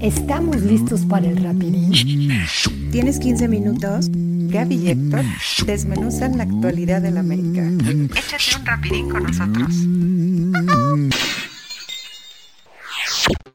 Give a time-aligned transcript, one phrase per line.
[0.00, 1.90] ¿Estamos listos para el rapidín?
[2.92, 4.08] ¿Tienes 15 minutos?
[4.10, 5.24] Gaby y Héctor
[5.64, 7.62] desmenuzan la actualidad del América.
[8.14, 9.74] Échate un rapidín con nosotros.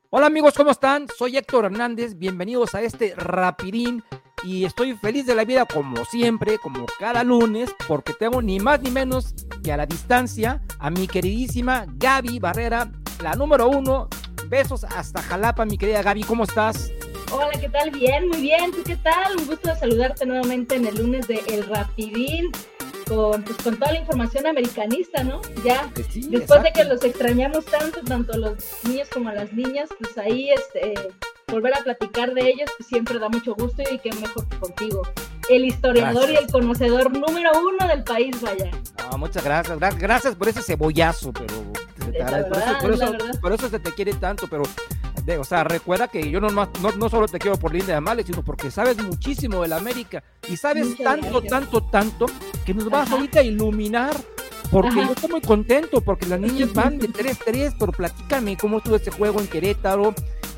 [0.09, 1.05] Hola amigos, ¿cómo están?
[1.16, 4.04] Soy Héctor Hernández, bienvenidos a este rapidín
[4.44, 8.82] y estoy feliz de la vida como siempre, como cada lunes, porque tengo ni más
[8.82, 14.10] ni menos que a la distancia a mi queridísima Gaby Barrera, la número uno
[14.52, 16.91] Besos hasta Jalapa, mi querida Gaby, ¿cómo estás?
[17.31, 17.89] Hola, ¿qué tal?
[17.89, 18.71] Bien, muy bien.
[18.71, 19.38] ¿Tú qué tal?
[19.38, 22.52] Un gusto de saludarte nuevamente en el lunes de El Rapidín.
[23.07, 25.40] Con, pues, con toda la información americanista, ¿no?
[25.63, 30.17] Ya, Pues después de que los extrañamos tanto, tanto los niños como las niñas, pues
[30.17, 30.95] ahí este,
[31.52, 35.02] volver a platicar de ellos, siempre da mucho gusto y qué mejor que contigo.
[35.50, 36.41] El historiador Gracias.
[36.41, 38.72] y el conocedor número uno del país, vaya.
[39.12, 41.54] No, muchas gracias, gra- gracias por ese cebollazo, pero
[42.26, 42.50] agradece.
[42.50, 43.40] por, eso, verdad, por, eso, verdad.
[43.41, 44.64] por eso se te quiere tanto, pero,
[45.26, 47.88] de- o sea, recuerda que yo no, más- no, no solo te quiero por linda
[47.88, 51.49] de amable, sino porque sabes muchísimo de la América y sabes Muchas tanto, gracias.
[51.52, 52.26] tanto, tanto,
[52.65, 53.15] que nos vas Ajá.
[53.15, 54.15] ahorita a iluminar.
[54.71, 55.08] Porque Ajá.
[55.08, 59.12] yo estoy muy contento, porque las niñas van de 3-3, pero platícame cómo estuvo ese
[59.12, 60.13] juego en Querétaro,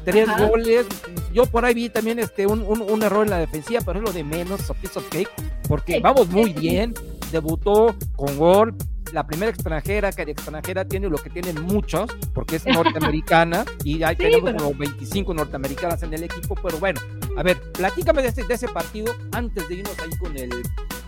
[0.05, 0.45] tres Ajá.
[0.47, 0.85] goles.
[1.33, 4.05] Yo por ahí vi también este un, un- un error en la defensiva, pero es
[4.05, 5.29] lo de menos, a piece of cake,
[5.67, 6.93] porque vamos muy bien,
[7.31, 8.75] debutó con gol,
[9.11, 14.01] la primera extranjera, que de extranjera tiene lo que tienen muchos, porque es norteamericana, y
[14.03, 16.99] ahí Sí, tenemos pero- como 25 norteamericanas en el equipo, pero bueno,
[17.37, 20.49] a ver, platícame de ese, de ese partido antes de irnos ahí con el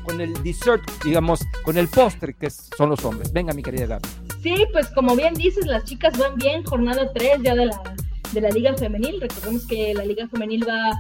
[0.04, 3.34] con el dessert, digamos, con el postre que son los hombres.
[3.34, 4.08] Venga, mi querida Gaby.
[4.44, 7.82] Sí, pues como bien dices, las chicas van bien, jornada 3 ya de la,
[8.32, 9.20] de la Liga Femenil.
[9.22, 10.92] Recordemos que la Liga Femenil va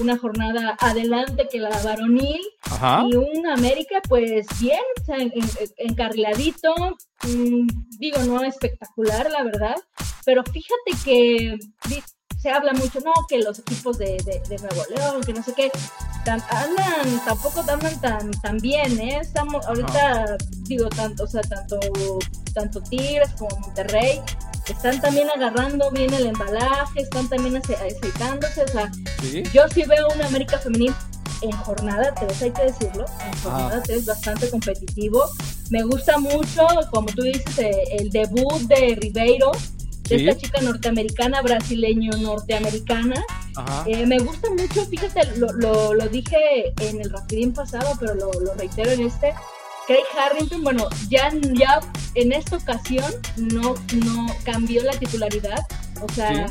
[0.00, 3.04] una jornada adelante que la varonil Ajá.
[3.08, 6.74] y un América, pues bien, o sea, en- en- encarriladito,
[7.22, 7.66] mm,
[7.98, 9.76] digo, no espectacular, la verdad,
[10.24, 11.56] pero fíjate que
[12.36, 15.52] se habla mucho, no, que los equipos de, de, de Nuevo León, que no sé
[15.54, 15.70] qué,
[16.24, 19.18] tan- andan, tampoco andan tan, tan bien, ¿eh?
[19.22, 21.78] Estamos, ahorita, digo, tanto, o sea, tanto,
[22.52, 24.20] tanto Tigres como Monterrey,
[24.68, 28.90] están también agarrando bien el embalaje, están también ace- aceitándose, o sea,
[29.22, 29.42] Sí.
[29.52, 30.94] yo sí veo una América femenil
[31.42, 35.24] en jornada 3, hay que decirlo, en jornada 3 bastante competitivo.
[35.70, 39.52] Me gusta mucho, como tú dices, eh, el debut de Ribeiro,
[40.08, 40.28] de Sí.
[40.28, 43.24] esta chica norteamericana, brasileño-norteamericana.
[43.56, 43.84] Ajá.
[43.86, 48.32] Eh, me gusta mucho, fíjate, lo, lo, lo dije en el rapidín pasado, pero lo,
[48.32, 49.34] lo reitero en este.
[49.86, 51.80] Craig Harrington, bueno, ya, ya
[52.14, 53.04] en esta ocasión
[53.36, 53.74] no,
[54.04, 55.64] no cambió la titularidad,
[56.02, 56.46] o sea,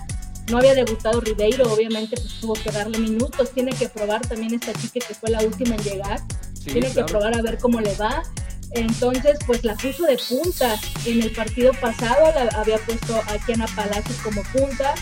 [0.50, 4.74] no había debutado Ribeiro, obviamente pues tuvo que darle minutos, tiene que probar también esta
[4.74, 6.22] chica que fue la última en llegar,
[6.54, 7.06] Sí, tiene claro.
[7.06, 8.24] que probar a ver cómo le va.
[8.72, 10.76] Entonces, pues la puso de punta.
[11.06, 14.96] En el partido pasado la había puesto a Kiana Palacios como punta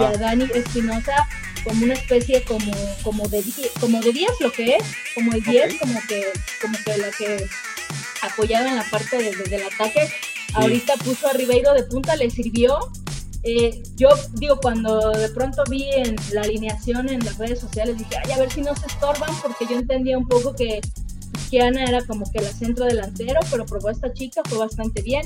[0.00, 1.26] y a Dani Espinosa
[1.64, 2.72] como una especie como,
[3.02, 3.42] como de
[3.80, 4.84] como de 10 lo que es,
[5.14, 5.80] como el 10, Ok.
[5.80, 6.26] como que,
[6.62, 7.46] como que la que
[8.22, 10.08] apoyaba en la parte de- del ataque.
[10.54, 12.78] Ahorita puso a Ribeiro de punta, le sirvió.
[13.44, 18.16] Eh, yo digo, cuando de pronto vi en la alineación en las redes sociales, dije,
[18.24, 20.80] ay, a ver si no se estorban, porque yo entendía un poco que
[21.50, 25.22] Kiana era como que la centro delantero, pero probó a esta chica, fue bastante bien.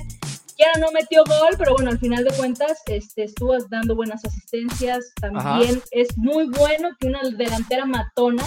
[0.56, 5.06] Kiana no metió gol, pero bueno, al final de cuentas este, estuvo dando buenas asistencias.
[5.20, 8.44] También es muy bueno que una delantera matona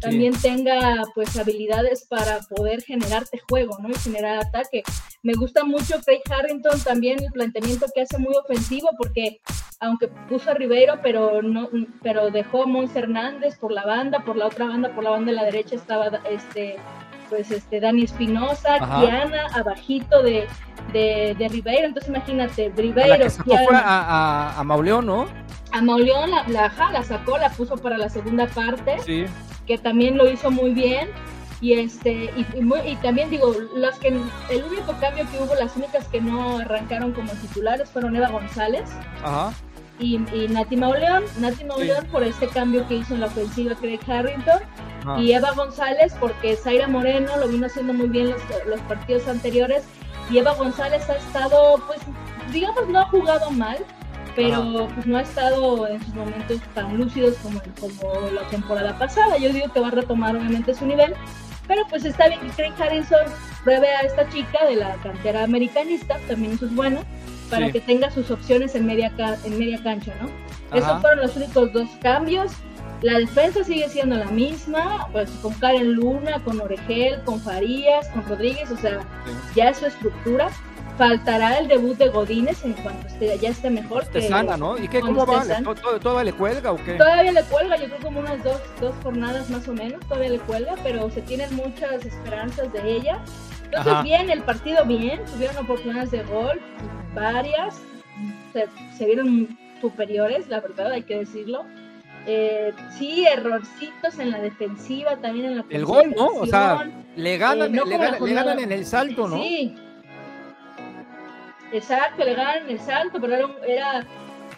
[0.00, 3.88] también tenga pues habilidades para poder generarte juego, ¿no?
[3.88, 4.82] Y generar ataque.
[5.22, 9.40] Me gusta mucho Craig Harrington también el planteamiento que hace muy ofensivo porque
[9.80, 11.68] aunque puso a Ribeiro, pero no
[12.02, 15.30] pero dejó a Mons Hernández por la banda, por la otra banda, por la banda
[15.32, 16.76] de la derecha estaba este
[17.34, 19.00] pues este Dani Espinosa, Ajá.
[19.00, 20.46] Kiana abajito de,
[20.92, 24.64] de, de Ribeiro, entonces imagínate, A la Ribeiro, que sacó Kiana, fue a, a, a
[24.64, 25.26] Mauleón, ¿no?
[25.72, 29.24] a Mauleón la, la, la sacó, la puso para la segunda parte Sí.
[29.66, 31.08] que también lo hizo muy bien.
[31.60, 35.54] Y este y, y muy- y también digo, las que el único cambio que hubo,
[35.54, 38.84] las únicas que no arrancaron como titulares fueron Eva González
[39.24, 39.52] Ajá.
[39.98, 41.24] y, y Nati Mauleón.
[41.40, 44.60] Nati Mauleón por este cambio que hizo en la ofensiva Craig Harrington
[45.04, 45.20] Ajá.
[45.20, 49.84] y Eva González porque Zaira Moreno lo vino haciendo muy bien los, los partidos anteriores
[50.30, 52.00] y Eva González ha estado, pues,
[52.52, 53.78] digamos, no ha jugado mal,
[54.34, 59.36] pero pues no ha estado en sus momentos tan lúcidos como, como la temporada pasada.
[59.38, 61.14] Yo digo que va a retomar obviamente su nivel,
[61.68, 63.26] pero pues está bien que Craig Harrison
[63.62, 67.00] pruebe a esta chica de la cantera americanista, también eso es bueno,
[67.50, 67.72] para Sí.
[67.72, 69.12] que tenga sus opciones en media,
[69.44, 70.28] en media cancha, ¿no?
[70.70, 70.78] Ajá.
[70.78, 72.50] Esos fueron los únicos dos cambios.
[73.04, 78.26] La defensa sigue siendo la misma, pues con Karen Luna, con Oregel, con Farías, con
[78.26, 79.00] Rodríguez, o sea,
[79.54, 80.48] ya es su estructura.
[80.96, 84.04] faltará el debut de Godínez en cuanto esté, ya esté mejor.
[84.04, 84.78] Esté que- sana, ¿no?
[84.78, 85.38] ¿Y qué, cómo va?
[85.38, 85.74] esté ¿Le- sana.
[85.74, 86.94] to- to- ¿Todavía le cuelga o qué?
[86.94, 90.38] Todavía le cuelga, yo creo como unas dos, dos jornadas más o menos, todavía le
[90.38, 93.18] cuelga, pero se tienen muchas esperanzas de ella.
[93.64, 94.02] Entonces, Ajá.
[94.02, 96.60] bien, el partido bien, tuvieron oportunidades de gol,
[97.12, 97.74] varias,
[98.52, 98.66] se,
[98.96, 101.64] se vieron superiores, la verdad, hay que decirlo.
[102.26, 106.26] Eh, sí, errorcitos en la defensiva, también en la El gol, ¿no?
[106.28, 106.88] O sea.
[107.16, 109.36] Le ganan, Eh, no le, ganan, le jornada- ganan en el salto, ¿no?
[109.36, 109.74] Sí.
[111.72, 114.04] Exacto, le ganan el salto, pero era un, era,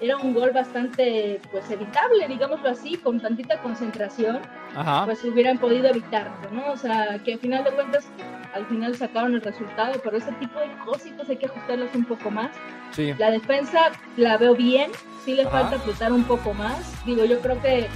[0.01, 4.41] era un gol bastante pues evitable, digámoslo así, con tantita concentración,
[4.75, 5.07] Ajá.
[5.07, 6.73] pues hubieran podido evitarlo, ¿no?
[6.73, 8.07] O sea, que al final de cuentas,
[8.55, 12.31] al final sacaron el resultado, pero ese tipo de cositas hay que ajustarlas un poco
[12.31, 12.51] más.
[12.93, 13.13] Sí.
[13.19, 14.91] La defensa la veo bien,
[15.25, 15.51] sí le Ajá.
[15.51, 17.05] falta apretar un poco más.
[17.05, 17.89] Digo, yo creo que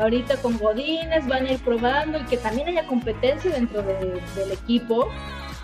[0.00, 4.52] ahorita con Godínez van a ir probando y que también haya competencia dentro de- del
[4.52, 5.08] equipo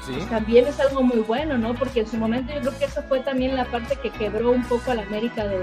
[0.06, 0.12] Sí.
[0.14, 1.74] pues también es algo muy bueno, ¿no?
[1.74, 4.64] Porque en su momento yo creo que esa fue también la parte que quebró un
[4.64, 5.58] poco a la América de,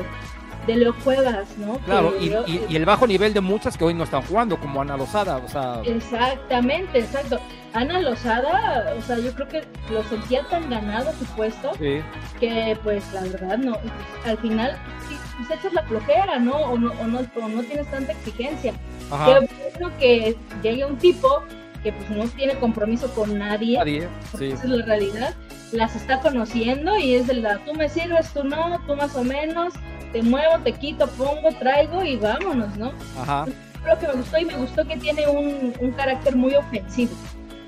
[0.68, 1.80] de Leo Cuevas, ¿no?
[1.80, 4.80] Claro, y, y- y el bajo nivel de muchas que hoy no están jugando, como
[4.82, 7.40] Ana Lozada, o sea, Exactamente, exacto.
[7.74, 12.02] Ana Lozada, o sea, yo creo que lo sentía tan ganado su puesto sí,
[12.40, 13.78] que pues la verdad no,
[14.26, 14.78] al final
[15.08, 16.56] sí, pues, echas la flojera, ¿no?
[16.56, 18.74] O no, o no, o no tienes tanta exigencia.
[19.12, 21.44] ajá, Qué bueno que llegue un tipo
[21.84, 25.34] que pues no tiene compromiso con nadie, nadie, sí, esa es la realidad,
[25.72, 29.24] las está conociendo y es de la, tú me sirves, tú no, tú más o
[29.24, 29.74] menos,
[30.12, 32.94] te muevo, te quito, pongo, traigo y vámonos, ¿no?
[33.20, 33.46] ajá,
[33.86, 37.12] Lo que me gustó y me gustó que tiene un, un carácter muy ofensivo.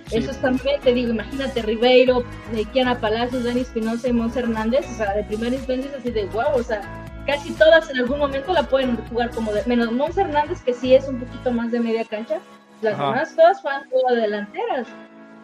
[0.10, 4.36] Sí, Eso es también, te digo, imagínate Ribeiro, de Kiana Palacios, Dani Espinosa y Mons
[4.36, 6.82] Hernández, o sea, de primera instancia es así de wow, o sea,
[7.26, 10.94] casi todas en algún momento la pueden jugar como de, menos Mons Hernández, que sí
[10.94, 12.40] es un poquito más de media cancha,
[12.82, 13.10] las Ajá.
[13.10, 14.88] demás todas juegan como delanteras.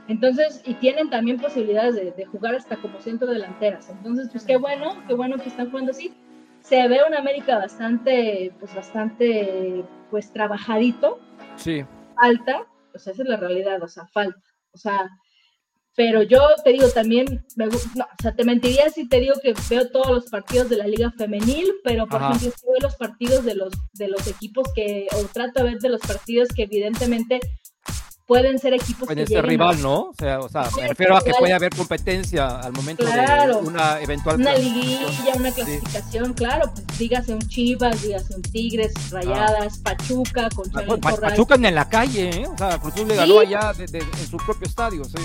[0.08, 3.90] Entonces, y tienen también posibilidades de, de jugar hasta como centro delanteras.
[3.90, 6.14] Entonces, pues qué bueno, qué bueno que están jugando así.
[6.62, 11.20] Se ve un América bastante, pues bastante, pues trabajadito,
[11.58, 11.86] sí,
[12.16, 14.40] falta, pues esa es la realidad, o sea, falta.
[14.75, 15.10] O sea,
[15.95, 19.56] pero yo te digo también, me no, o sea, te mentiría si te digo que
[19.69, 22.36] veo todos los partidos de la liga femenil, pero por Ajá.
[22.36, 25.89] ejemplo, veo los partidos de los, de los equipos que, o trato de ver de
[25.89, 27.39] los partidos que evidentemente
[28.27, 30.01] pueden ser equipos puede que ser a- rival, ¿no?
[30.10, 33.62] O sea, o sea, Sí, me refiero a que puede haber competencia al momento Claro.
[33.62, 38.94] de una eventual una liguilla, una clasificación, claro, pues dígase un Chivas, dígase un Tigres,
[39.12, 41.01] Rayadas, Pachuca, con Ah, bueno.
[41.19, 42.48] Pachuca en la calle, ¿eh?
[42.48, 43.16] O sea, Cruz le Sí.
[43.16, 45.18] ganó allá de- de- en su propio estadio, sí.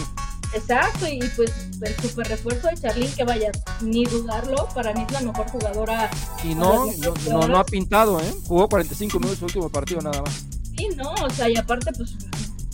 [0.53, 5.13] Exacto, y pues el super refuerzo de Charlín, que vaya, ni dudarlo, para mí es
[5.13, 6.11] la mejor jugadora.
[6.43, 8.35] Y no, no, no, no ha pintado, ¿eh?
[8.47, 10.45] Jugó 45 minutos su último partido nada más.
[10.77, 12.15] Sí, no, o sea, y aparte, pues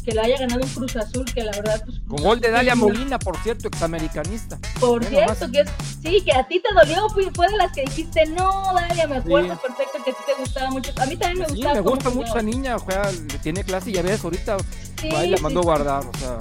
[0.06, 1.98] que le haya ganado un Cruz Azul, que la verdad, pues.
[2.08, 4.56] Con gol de Dalia sí, Molina, por cierto, examericanista.
[4.78, 5.50] Por cierto, nomás.
[5.50, 5.68] que es,
[6.00, 9.16] sí, que a ti te dolió, fue, fue de las que dijiste, no, Dalia, me
[9.16, 9.60] acuerdo Sí.
[9.66, 10.92] perfecto que a ti te gustaba mucho.
[10.96, 11.74] A mí también me Sí, gustaba.
[11.74, 13.10] me cómo gusta mucho esa niña, juega,
[13.42, 14.56] tiene clase y ya ves, ahorita
[15.00, 16.38] Sí, ahí la sí, mandó sí, guardar, o sea,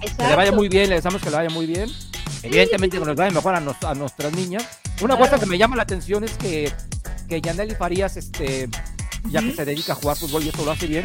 [0.00, 1.90] que le vaya muy bien, le deseamos que le vaya muy bien.
[2.42, 4.64] Evidentemente que nos vaya mejor a, nos- a nuestras niñas.
[5.00, 5.18] Una Claro.
[5.30, 6.70] cosa que me llama la atención es que,
[7.28, 8.68] que Yaneli Farías, este,
[9.30, 11.04] ya que se dedica a jugar fútbol y eso lo hace bien,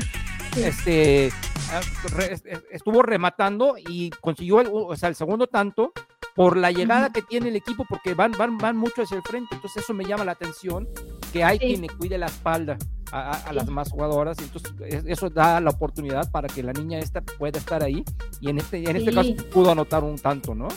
[0.53, 0.63] Sí.
[0.63, 1.31] este,
[1.71, 1.81] ah,
[2.71, 5.91] estuvo rematando y consiguió el, o sea, el segundo tanto
[6.35, 9.53] por la llegada que tiene el equipo, porque van, van, van mucho hacia el frente,
[9.55, 10.87] entonces eso me llama la atención,
[11.31, 11.65] que hay Sí.
[11.67, 12.77] quien le cuide la espalda
[13.11, 13.55] a, a- a Sí.
[13.55, 17.59] las más jugadoras, entonces es- eso da la oportunidad para que la niña esta pueda
[17.59, 18.03] estar ahí,
[18.41, 20.67] y en este, en este caso pudo anotar un tanto, ¿no?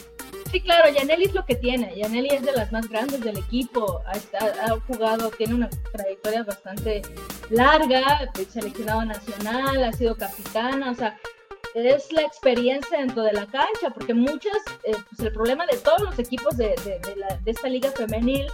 [0.51, 1.95] Sí, claro, Yaneli es lo que tiene.
[1.97, 4.03] Yaneli es de las más grandes del equipo.
[4.07, 7.03] Ha, jugado, tiene una trayectoria bastante
[7.51, 11.19] larga, es seleccionado nacional, ha sido capitana, o sea,
[11.75, 16.01] es la experiencia dentro de la cancha, porque muchas, eh, pues el problema de todos
[16.01, 18.47] los equipos de, de- de la- de esta liga femenil,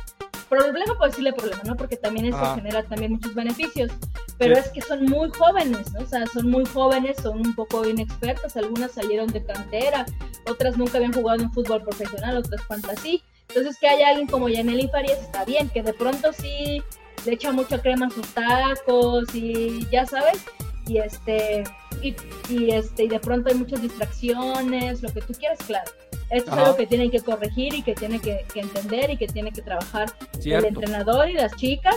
[0.58, 1.76] problema puedo decirle problema, ¿no?
[1.76, 2.54] Porque también eso Ah.
[2.54, 3.90] genera también muchos beneficios,
[4.38, 4.60] pero Sí.
[4.64, 6.00] es que son muy jóvenes, ¿no?
[6.00, 10.04] O sea, son muy jóvenes, son un poco inexpertas, algunas salieron de cantera,
[10.50, 13.22] otras nunca habían jugado en fútbol profesional, otras fantasy.
[13.48, 16.82] Entonces, que haya alguien como Yaneli Farías está bien, que de pronto sí
[17.24, 20.42] le echa mucha crema a sus tacos y ya sabes,
[20.86, 21.62] y este,
[22.02, 22.14] y,
[22.48, 25.90] y este, y de pronto hay muchas distracciones, lo que tú quieras, claro.
[26.32, 26.62] Esto es Ajá.
[26.66, 29.62] algo que tienen que corregir y que tiene que, que entender y que tiene que
[29.62, 30.66] trabajar el Cierto.
[30.68, 31.96] entrenador y las chicas.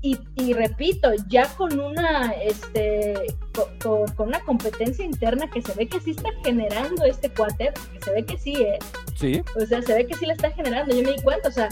[0.00, 3.14] Y, y repito, ya con una, este,
[3.54, 7.72] co- co- con, una competencia interna que se ve que sí está generando este cuáter,
[7.92, 8.78] que se ve que sí, ¿eh?
[9.16, 10.94] Sí, O sea, se ve que sí la está generando.
[10.94, 11.68] Yo me di cuenta, o sea,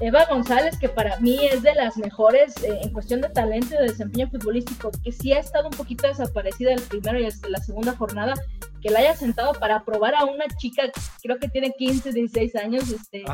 [0.00, 3.78] Eva González, que para mí es de las mejores eh, en cuestión de talento y
[3.78, 7.58] de desempeño futbolístico, que sí ha estado un poquito desaparecida el primero y hasta la
[7.58, 8.34] segunda jornada,
[8.80, 10.84] que la haya sentado para probar a una chica,
[11.22, 13.24] creo que tiene 15, 16 años, este,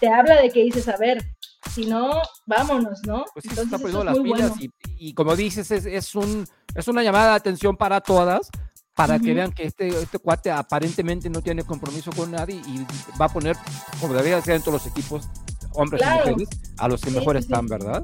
[0.00, 1.24] te habla de que dices, a ver,
[1.72, 3.24] si no, vámonos, ¿no?
[3.32, 4.52] Pues sí, Entonces, está poniendo las pilas
[4.98, 8.48] y, como dices, es, es, un, es una llamada de atención para todas,
[8.94, 12.86] para que vean que este, este cuate aparentemente no tiene compromiso con nadie y
[13.20, 13.56] va a poner,
[14.00, 15.28] como debería ser en todos los equipos,
[15.76, 18.02] hombres y mujeres, a los que mejor están, ¿verdad?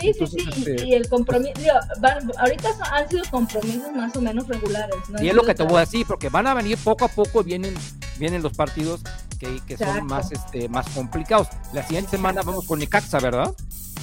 [0.00, 1.60] Sí, sí, sí, este y, el compromiso,
[2.38, 4.96] ahorita han sido compromisos más o menos regulares.
[5.08, 5.20] ¿no?
[5.20, 7.42] Y es lo que te voy a decir, porque van a venir poco a poco,
[7.42, 7.74] vienen,
[8.16, 9.00] vienen los partidos
[9.40, 11.48] que, que son más, este, más complicados.
[11.72, 13.52] La siguiente semana vamos con Necaxa, ¿verdad?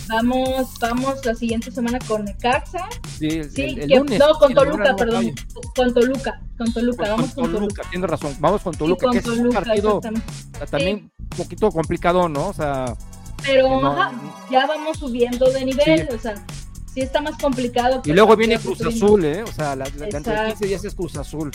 [0.07, 2.88] Vamos, vamos la siguiente semana con Necaxa.
[3.17, 5.34] Sí, el, lunes, No, con Toluca, perdón.
[5.75, 7.84] Con Toluca, con Toluca, vamos con, Toluca.
[7.89, 10.01] Tienes razón, vamos con Toluca, que es un partido
[10.69, 12.50] también un poquito complicado, ¿no?
[12.50, 12.96] O sea.
[13.44, 13.79] Pero
[14.50, 16.36] ya vamos subiendo de nivel, o sea,
[16.94, 18.01] sí está más complicado.
[18.03, 19.44] Y luego viene Cruz Azul, ¿eh?
[19.44, 21.51] O sea, la, la, dentro de 15 días es Cruz Azul.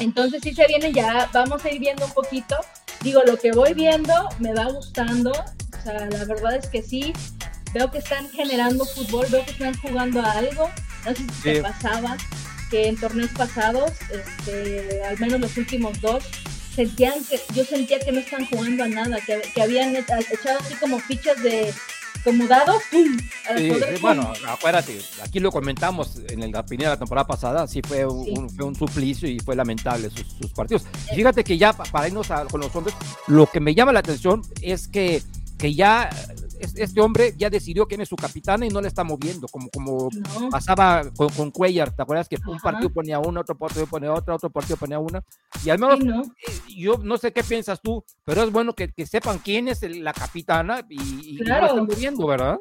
[0.00, 2.56] Entonces sí se viene ya, vamos a ir viendo un poquito.
[3.02, 5.32] Digo, lo que voy viendo me va gustando,
[5.86, 7.12] sea, la verdad es que sí,
[7.72, 10.70] veo que están generando fútbol, veo que están jugando a algo.
[11.04, 12.16] No sé si te pasaba
[12.70, 16.24] que en torneos pasados, este, al menos los últimos dos,
[16.76, 20.74] sentían que, yo sentía que no están jugando a nada, que, que habían echado así
[20.74, 21.72] como fichas de
[22.22, 23.16] como dados, ¡pum!
[24.00, 28.50] bueno, acuérdate, aquí lo comentamos en la primera de la temporada pasada, sí fue un,
[28.50, 30.84] fue un suplicio y fue lamentable sus, partidos.
[31.14, 32.96] fíjate que ya para irnos con los hombres,
[33.28, 35.22] lo que me llama la atención es que
[35.56, 36.10] que ya
[36.60, 40.08] este hombre ya decidió quién es su capitana y no le está moviendo, como, como
[40.50, 44.34] pasaba con, con, Cuellar, ¿te acuerdas que un partido ponía una, otro partido ponía otra,
[44.34, 45.22] otro partido ponía una?
[45.64, 49.38] Y al menos, eh, yo no sé qué piensas tú, pero es bueno que, sepan
[49.38, 52.58] quién es la capitana y, la están moviendo, ¿verdad?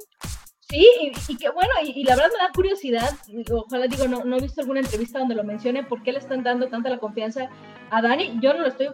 [0.68, 0.88] Sí,
[1.28, 3.12] y, que bueno, y, la verdad me da curiosidad,
[3.52, 6.44] ojalá digo, no, no he visto alguna entrevista donde lo mencione, ¿por qué le están
[6.44, 7.50] dando tanta la confianza
[7.92, 8.40] a Dani?
[8.42, 8.88] Yo no lo estoy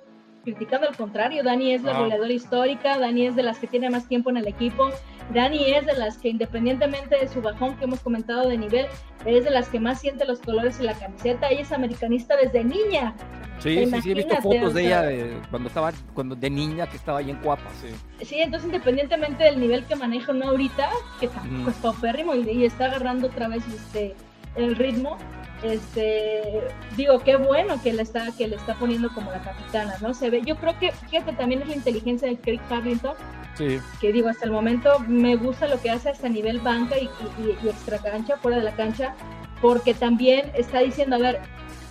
[0.43, 4.07] criticando al contrario, Dani es la goleadora histórica, Dani es de las que tiene más
[4.07, 4.89] tiempo en el equipo,
[5.33, 8.87] Dani es de las que independientemente de su bajón que hemos comentado de nivel,
[9.25, 12.63] es de las que más siente los colores en la camiseta, ella es americanista desde
[12.63, 13.15] niña.
[13.59, 16.97] Sí, sí, sí, he visto fotos de ella de, cuando estaba cuando de niña que
[16.97, 18.25] estaba ahí en Cuapa, sí.
[18.25, 22.65] Sí, entonces independientemente del nivel que maneja no ahorita, que tampoco es paupérrimo y, y
[22.65, 24.15] está agarrando otra vez este
[24.55, 25.17] el ritmo,
[25.63, 26.61] este
[26.97, 30.29] digo qué bueno que le está que le está poniendo como la capitana no se
[30.29, 33.13] ve yo creo que fíjate también es la inteligencia de Craig Harrington
[33.55, 33.79] sí.
[33.99, 37.09] que digo hasta el momento me gusta lo que hace hasta nivel banca y,
[37.43, 39.15] y, extra cancha fuera de la cancha
[39.61, 41.39] porque también está diciendo a ver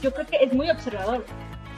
[0.02, 1.24] yo creo que es muy observador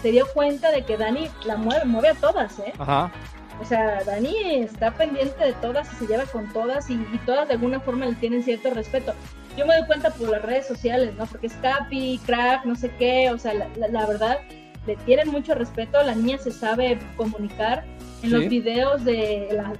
[0.00, 3.12] se dio cuenta de que Dani la mueve mueve a todas eh Ajá.
[3.60, 7.46] O sea, Dani está pendiente de todas y se lleva con todas y, y, todas
[7.46, 9.14] de alguna forma le tienen cierto respeto
[9.56, 11.26] yo me doy cuenta por las redes sociales, ¿no?
[11.26, 14.38] Porque es Capi, Crack, no sé qué, o sea, la, verdad,
[14.86, 17.84] le tienen mucho respeto, la niña se sabe comunicar.
[18.22, 19.72] En los videos de la,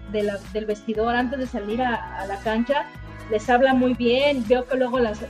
[0.50, 2.86] del vestidor antes de salir a, la cancha,
[3.30, 5.20] les habla muy bien, veo que luego las,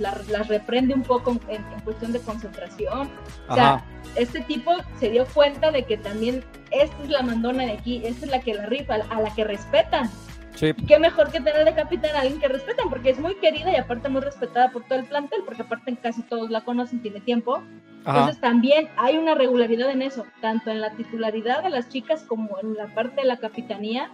[0.00, 3.08] las, reprende un poco en, cuestión de concentración.
[3.48, 3.84] O sea,
[4.16, 8.26] este tipo se dio cuenta de que también esta es la mandona de aquí, esta
[8.26, 10.10] es la que la rifa, a la que respetan.
[10.56, 13.76] Qué mejor que tener de capitán a alguien que respetan, porque es muy querida y
[13.76, 17.62] aparte muy respetada por todo el plantel, porque aparte casi todos la conocen, tiene tiempo.
[18.06, 22.58] Entonces también hay una regularidad en eso, tanto en la titularidad de las chicas como
[22.62, 24.10] en la parte de la capitanía.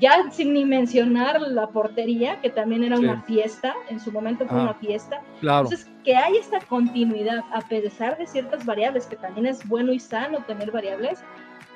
[0.00, 4.60] Ya sin ni mencionar la portería, que también era una fiesta, en su momento fue
[4.60, 5.22] una fiesta.
[5.40, 9.98] Entonces, que hay esta continuidad, a pesar de ciertas variables, que también es bueno y
[9.98, 11.24] sano tener variables,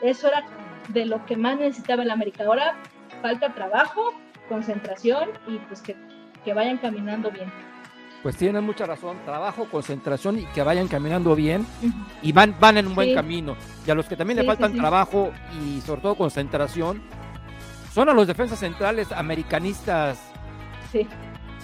[0.03, 0.45] eso era
[0.89, 2.45] de lo que más necesitaba el América.
[2.45, 2.77] Ahora
[3.23, 4.13] falta trabajo,
[4.49, 5.97] concentración y pues que,
[6.53, 7.51] vayan caminando bien.
[8.23, 11.67] Pues tienen mucha razón, trabajo, concentración y que vayan caminando bien
[12.21, 13.57] y van, van en un buen camino.
[13.87, 17.03] Y a los que también le faltan trabajo y sobre todo concentración,
[17.93, 20.21] son a los defensas centrales americanistas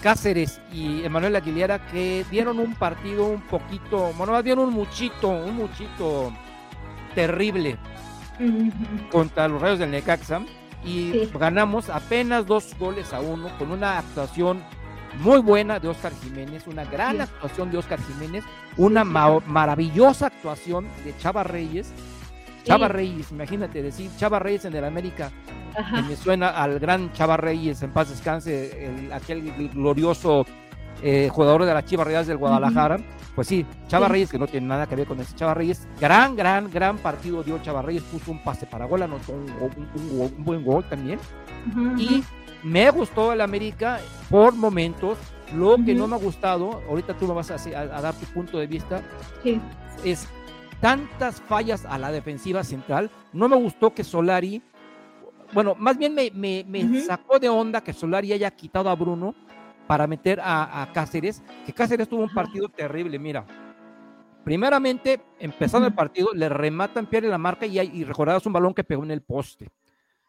[0.01, 5.29] Cáceres y Emanuel Aguilera que dieron un partido un poquito, bueno, más dieron un muchito,
[5.29, 6.33] un muchito
[7.15, 7.77] terrible
[9.11, 10.41] contra los Rayos del Necaxa
[10.83, 14.63] y ganamos apenas dos goles a uno con una actuación
[15.19, 18.43] muy buena de Oscar Jiménez, una gran actuación de Oscar Jiménez,
[18.77, 21.91] una maravillosa actuación de Chava Reyes.
[22.63, 25.31] Chava Reyes, imagínate decir Chava Reyes en el América,
[25.73, 30.45] que me suena al gran Chava Reyes, en paz descanse, el, aquel glorioso
[31.01, 32.97] eh, jugador de la Chivas Reyes del Guadalajara.
[33.35, 36.35] Pues sí, Chava Reyes, que no tiene nada que ver con ese Chava Reyes, gran,
[36.35, 39.49] gran, gran partido dio Chava Reyes, puso un pase para gol, anotó un,
[40.19, 41.19] un, buen gol también.
[41.97, 42.23] Y
[42.63, 45.17] me gustó el América por momentos.
[45.55, 47.57] Lo que no me ha gustado, ahorita tú me vas a,
[48.01, 49.01] dar tu punto de vista,
[50.03, 50.27] es
[50.79, 53.09] tantas fallas a la defensiva central.
[53.33, 54.61] No me gustó que Solari,
[55.51, 59.33] bueno, más bien me, me, sacó de onda que Solari haya quitado a Bruno
[59.89, 63.43] para meter a, Cáceres, que Cáceres tuvo un partido terrible, mira.
[64.43, 68.83] Primeramente, empezando el partido, le rematan, pierde la marca y, y recordarás un balón que
[68.83, 69.67] pegó en el poste.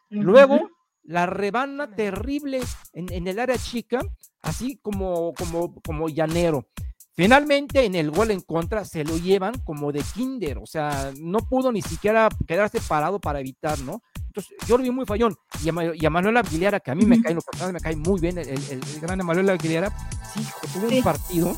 [0.09, 0.71] Luego,
[1.03, 2.61] la rebana terrible
[2.93, 4.01] en, el área chica,
[4.41, 6.67] así como, como, como llanero.
[7.13, 11.37] Finalmente, en el gol en contra, se lo llevan como de kinder, o sea, no
[11.37, 14.01] pudo ni siquiera quedarse parado para evitar, ¿no?
[14.31, 15.35] Entonces, yo lo vi muy fallón.
[15.61, 18.37] Y a, Manuel Aguilera, que a mí me cae, lo personal me cae muy bien,
[18.37, 19.93] el, el, gran Manuel Aguilera,
[20.33, 20.41] sí,
[20.73, 21.57] tuvo un partido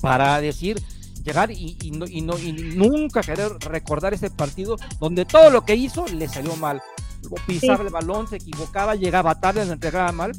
[0.00, 0.82] para decir,
[1.22, 5.64] llegar y, y, no, y, no, y nunca querer recordar ese partido donde todo lo
[5.64, 6.82] que hizo le salió mal
[7.46, 10.32] pisar el balón, se equivocaba, llegaba tarde, se entregaba mal.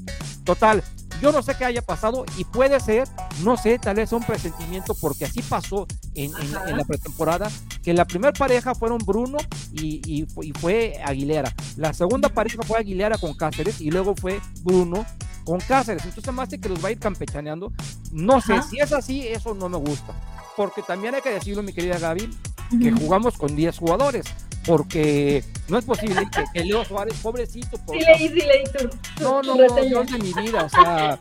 [0.44, 0.84] Total,
[1.22, 3.08] yo no sé qué haya pasado y puede ser,
[3.44, 7.50] no sé, tal vez un presentimiento, porque así pasó en, la pretemporada,
[7.84, 9.38] que la primera pareja fueron Bruno
[9.74, 10.26] y,
[10.60, 11.54] fue Aguilera.
[11.76, 15.06] La segunda pareja fue Aguilera con Cáceres y luego fue Bruno
[15.46, 16.06] con Cáceres.
[16.06, 17.72] Entonces, más de que los va a ir campechaneando.
[18.12, 20.14] No sé, si es así, eso no me gusta.
[20.56, 22.30] Porque también hay que decirlo, mi querida Gaby,
[22.82, 24.26] que jugamos con 10 jugadores
[24.68, 27.78] porque no es posible que, Leo Suárez, pobrecito.
[27.80, 28.64] Por sí, leí, sí, leí
[29.22, 31.20] No, no, no, Dios de mi vida, o sea,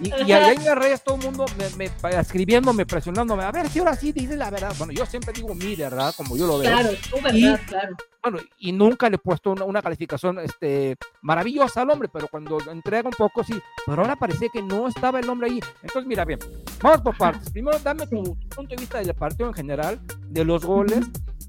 [0.00, 3.68] y, y allá en las redes todo el mundo me, me, escribiéndome, presionándome, a ver
[3.68, 4.74] si ahora sí dice la verdad.
[4.78, 6.70] Bueno, yo siempre digo mi verdad, como yo lo veo.
[6.70, 7.96] Claro, tu verdad, claro.
[8.22, 13.08] Bueno, y nunca le he puesto una, calificación este, maravillosa al hombre, pero cuando entrega
[13.08, 13.54] un poco, sí.
[13.84, 15.60] Pero ahora parece que no estaba el hombre ahí.
[15.82, 16.40] Entonces, mira, bien,
[16.82, 17.50] vamos por partes.
[17.50, 21.06] Primero, dame tu, punto de vista del partido en general, de los goles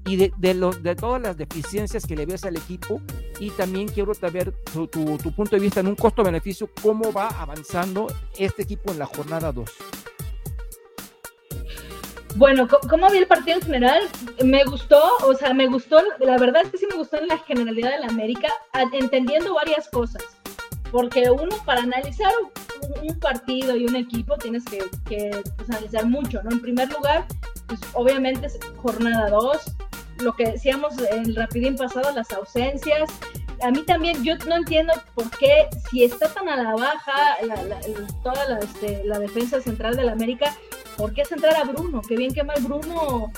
[0.08, 3.02] y de, de, de todas las deficiencias que le ves al equipo
[3.38, 8.06] y también quiero saber tu, tu, punto de vista en un costo-beneficio, cómo va avanzando
[8.38, 9.70] este equipo en la jornada 2.
[12.36, 14.00] Bueno, ¿cómo vi el partido en general?
[14.42, 17.38] Me gustó, o sea, me gustó, la verdad es que sí me gustó en la
[17.38, 18.48] generalidad de la América,
[18.92, 20.24] entendiendo varias cosas.
[20.90, 22.32] Porque uno, para analizar
[23.02, 26.50] un, partido y un equipo, tienes que, que pues, analizar mucho, ¿no?
[26.50, 27.26] En primer lugar,
[27.66, 29.76] pues obviamente es jornada 2,
[30.20, 33.10] lo que decíamos en el rapidín pasado, las ausencias.
[33.62, 37.36] A mí también, yo no entiendo por qué, si está tan a la baja
[38.22, 40.54] toda la, este, la, defensa central de la América,
[40.96, 42.00] ¿por qué centrar a Bruno?
[42.06, 43.32] Qué bien, qué mal Bruno.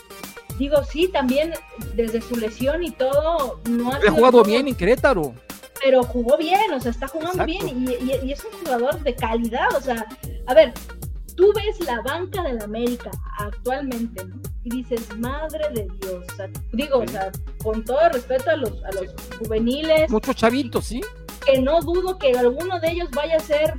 [0.59, 1.55] Digo, sí, también
[1.95, 5.35] desde su lesión y todo, no ha jugado bien en Querétaro.
[5.83, 9.75] Pero jugó bien, o sea, está jugando bien y, y es un jugador de calidad,
[9.75, 10.07] o sea,
[10.47, 10.75] a ver,
[11.37, 14.41] tú ves la banca de la América actualmente, ¿no?
[14.65, 16.25] Y dices, madre de Dios.
[16.73, 20.11] digo, o sea, con todo respeto a los, a los juveniles.
[20.11, 21.01] Muchos chavitos, ¿sí?
[21.47, 23.75] Que no dudo que alguno de ellos vaya a ser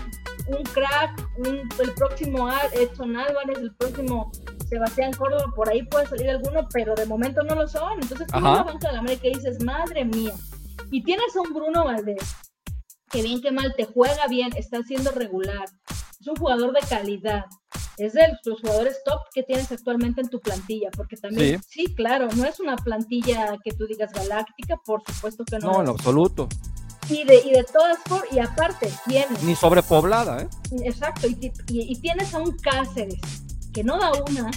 [0.47, 4.31] un crack, un, el próximo Edson Álvarez, el próximo
[4.67, 7.93] Sebastián Córdoba, por ahí puede salir alguno, pero de momento no lo son.
[8.01, 10.33] Entonces, tú ves la banca de la América y dices, madre mía.
[10.89, 12.35] Y tienes a un Bruno Valdés,
[13.09, 15.65] que bien que mal te juega bien, está siendo regular,
[16.21, 17.45] es un jugador de calidad.
[17.97, 21.93] Es de los jugadores top que tienes actualmente en tu plantilla, porque también, sí.
[21.95, 25.73] claro, no es una plantilla que tú digas galáctica, por supuesto que no.
[25.73, 26.47] No, en absoluto.
[27.09, 29.43] Y de, y de todas formas, y aparte, tienes.
[29.43, 30.49] Ni sobrepoblada, ¿eh?
[30.83, 33.19] Exacto, y, y, tienes a un Cáceres
[33.73, 34.51] que no da una.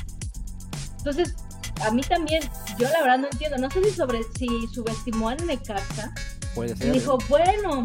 [0.98, 1.34] Entonces,
[1.82, 2.42] a mí también,
[2.78, 6.12] yo la verdad no entiendo, no sé si sobre si subestimó a Necaxa.
[6.54, 6.88] Puede ser.
[6.88, 7.82] Y dijo, bueno,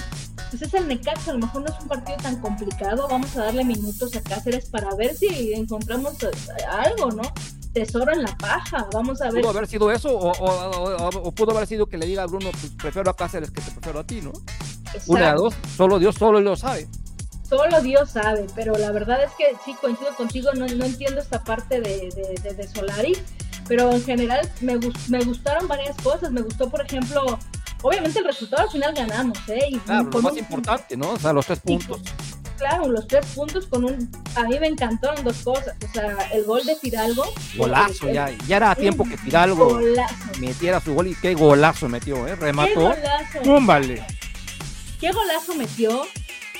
[0.50, 3.46] pues es el Necaxa, a lo mejor no es un partido tan complicado, vamos a
[3.46, 6.30] darle minutos a Cáceres para ver si encontramos eh,
[6.68, 7.22] algo, ¿no?
[7.74, 9.42] Tesoro en la paja, vamos a ver.
[9.42, 13.12] Pudo haber sido eso, o, pudo haber sido que le diga a Bruno, pues prefiero
[13.12, 14.34] a Cáceres que te prefiero a ti, ¿no?
[15.06, 16.88] Una de dos, solo Dios solo lo sabe.
[17.48, 21.44] Solo Dios sabe, pero la verdad es que sí, coincido contigo, no, no entiendo esta
[21.44, 22.10] parte de,
[22.44, 23.18] de, de, Solari,
[23.68, 27.40] pero en general me, me gustaron varias cosas, me gustó, por ejemplo,
[27.82, 29.68] obviamente el resultado al final ganamos, ¿eh?
[29.70, 31.12] Y claro, lo más importante, ¿no?
[31.12, 32.02] O sea, los tres puntos.
[32.58, 34.12] claro, los tres puntos con un...
[34.36, 37.24] A mí me encantaron dos cosas, o sea, el gol de Fidalgo.
[37.56, 39.80] Golazo, ya, ya era tiempo que Fidalgo
[40.40, 42.36] metiera su gol y qué golazo metió, ¿eh?
[42.36, 42.94] Remató.
[43.32, 44.06] Qué golazo.
[45.00, 46.06] Qué golazo metió,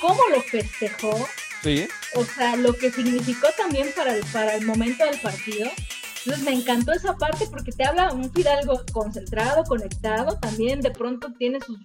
[0.00, 1.28] cómo lo festejó.
[1.62, 1.86] Sí.
[2.14, 5.70] O sea, lo que significó también para el, para el momento del partido.
[6.24, 11.32] Entonces me encantó esa parte porque te habla un Fidalgo concentrado, conectado, también de pronto
[11.38, 11.78] tiene sus,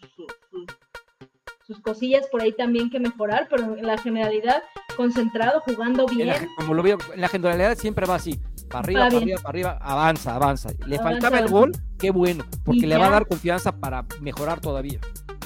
[1.66, 4.62] sus cosillas por ahí también que mejorar, pero en la generalidad
[4.96, 6.34] concentrado, jugando bien.
[6.58, 9.78] como lo veo, en la generalidad siempre va así, para arriba, para arriba, para arriba,
[9.82, 10.70] avanza, avanza.
[10.86, 15.00] Le faltaba el gol, qué bueno, porque le va a dar confianza para mejorar todavía.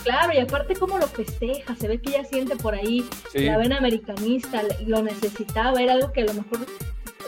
[0.03, 3.77] Claro, y aparte cómo lo festeja, se ve que ya siente por ahí la vena
[3.77, 6.59] americanista, lo necesitaba, era algo que a lo mejor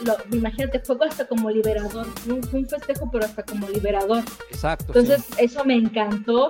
[0.04, 2.06] lo, imagínate, fue hasta como liberador,
[2.50, 4.22] fue un festejo, pero hasta como liberador.
[4.50, 4.86] Exacto.
[4.88, 6.48] Entonces, eso me encantó.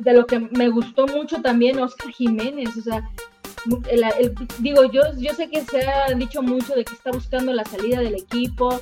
[0.00, 3.08] De lo que me gustó mucho también Oscar Jiménez, o sea,
[4.58, 8.00] digo, yo, yo sé que se ha dicho mucho de que está buscando la salida
[8.00, 8.80] del equipo.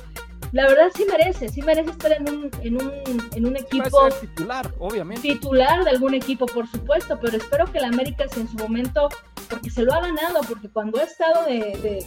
[0.51, 2.91] La verdad sí merece, sí merece estar en un, en un,
[3.35, 5.21] en un equipo titular, obviamente.
[5.21, 9.09] Titular de algún equipo, por supuesto, pero espero que el América si en su momento,
[9.49, 12.03] porque se lo ha ganado, porque cuando ha estado de,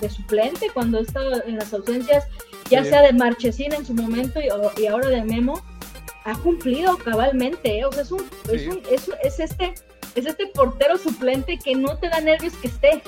[0.00, 2.24] de, suplente, cuando ha estado en las ausencias,
[2.70, 4.48] ya sea de Marchesín en su momento y,
[4.80, 5.62] y, ahora de Memo,
[6.24, 7.84] ha cumplido cabalmente, ¿eh?
[7.84, 9.74] o sea, es, un, es, un, es, es este
[10.14, 13.02] es este portero suplente que no te da nervios que esté.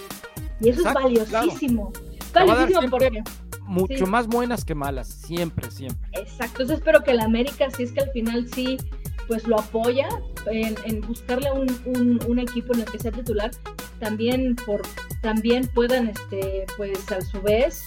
[0.61, 1.93] Y eso es valiosísimo.
[2.33, 3.23] Valiosísimo porque
[3.67, 6.09] mucho más buenas que malas, siempre, siempre.
[6.13, 8.79] Exacto, entonces espero que el América, si es que al final sí,
[9.27, 10.09] pues lo apoya
[10.47, 13.51] en, buscarle un, un, equipo en el que sea titular,
[13.99, 14.83] también por
[15.21, 17.85] también puedan, este, pues a su vez,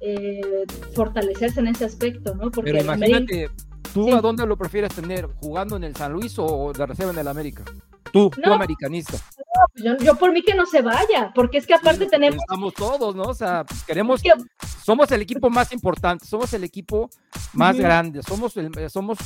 [0.00, 0.64] eh,
[0.94, 2.50] fortalecerse en ese aspecto, ¿no?
[2.50, 3.50] Porque Pero imagínate,
[3.94, 5.28] ¿tú a dónde lo prefieres tener?
[5.40, 7.64] ¿Jugando en el San Luis o de reserva en el América?
[8.12, 9.18] Tú, tú americanista.
[9.72, 12.40] Pues yo, por mí que no se vaya, porque es que aparte tenemos.
[12.40, 13.24] Estamos todos, ¿no?
[13.24, 14.20] O sea, queremos.
[14.84, 17.10] Somos el equipo más importante, somos el equipo
[17.52, 19.18] más grande, somos el, somos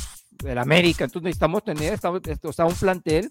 [0.44, 1.98] el América, entonces necesitamos tener
[2.42, 3.30] o sea, un plantel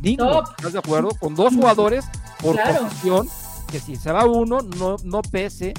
[0.00, 1.10] digno, ¿estás de acuerdo?
[1.18, 2.04] Con dos jugadores
[2.40, 3.28] por posición,
[3.70, 5.74] que si se va uno, no, no pese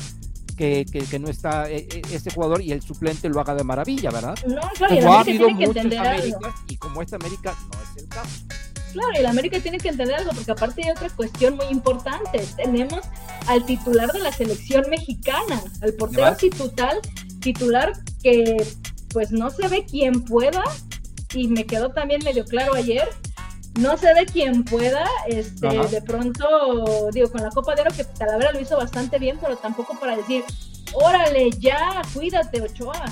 [0.58, 4.12] que, que, no está e, e, ese jugador y el suplente lo haga de maravilla,
[4.12, 4.38] ¿verdad?
[4.45, 8.45] No, claro, como ha habido muchos Américas y como esta América no es el caso.
[8.93, 12.43] Claro, y la América tiene que entender algo, porque aparte hay otra cuestión muy importante.
[12.56, 13.02] Tenemos
[13.47, 16.97] al titular de la selección mexicana, al portero titular,
[17.39, 18.58] titular que
[19.12, 20.63] pues no se ve quién pueda,
[21.34, 23.08] y me quedó también medio claro ayer,
[23.80, 28.04] no se ve quién pueda, este, de pronto, digo, con la Copa de Oro que
[28.04, 30.43] Talavera lo hizo bastante bien, pero tampoco para decir,
[30.93, 33.06] órale, ya, cuídate, Ochoa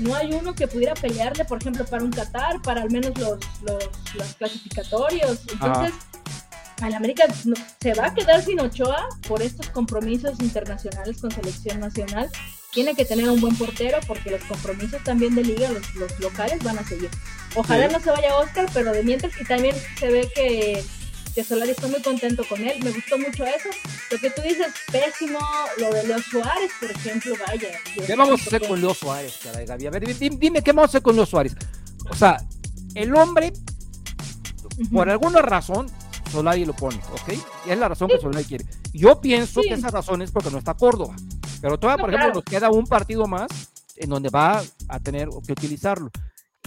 [0.00, 3.38] no hay uno que pudiera pelearle, por ejemplo, para un Qatar, para al menos los,
[3.62, 5.40] los, clasificatorios.
[5.52, 5.92] Entonces,
[6.82, 7.24] el América
[7.80, 12.28] se va a quedar sin Ochoa por estos compromisos internacionales con selección nacional.
[12.72, 16.78] Tiene que tener un buen portero porque los compromisos también de liga, los, locales van
[16.78, 17.10] a seguir.
[17.54, 20.84] Ojalá no se vaya Oscar, pero de mientras que también se ve que
[21.34, 23.68] que Solari está muy contento con él, me gustó mucho eso.
[24.10, 25.38] Lo que tú dices, pésimo,
[25.78, 27.68] lo de Leo Suárez, por ejemplo, vaya.
[28.06, 29.86] ¿Qué vamos a hacer con Leo Suárez, caray, Gaby?
[29.86, 31.56] A ver, dime, ¿qué vamos a hacer con Leo Suárez?
[32.08, 32.36] O sea,
[32.94, 33.52] el hombre,
[34.92, 35.88] por alguna razón,
[36.30, 37.34] Solari lo pone, ¿ok?
[37.66, 38.64] Y es la razón que Solari quiere.
[38.92, 41.16] Yo pienso que esa razón es porque no está Córdoba.
[41.60, 43.48] Pero todavía, por ejemplo, nos queda un partido más
[43.96, 46.10] en donde va a tener que utilizarlo.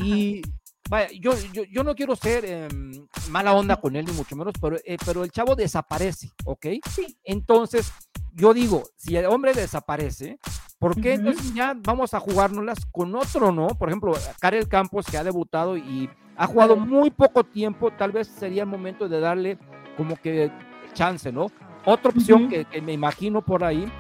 [0.01, 0.41] Y
[0.89, 2.91] vaya, yo, yo, yo, no quiero ser em,
[3.29, 6.67] mala onda con él, ni mucho menos, pero, eh, pero el chavo desaparece, ¿ok?
[6.89, 7.17] Sí.
[7.23, 7.91] Entonces,
[8.33, 10.39] yo digo, si el hombre desaparece,
[10.79, 13.67] ¿por qué entonces ya vamos a jugárnoslas con otro, no?
[13.67, 18.27] Por ejemplo, Karel Campos, que ha debutado y ha jugado muy poco tiempo, tal vez
[18.27, 19.57] sería el momento de darle
[19.97, 20.51] como que
[20.93, 21.47] chance, ¿no?
[21.85, 23.91] Otra opción que, que, me imagino por ahí,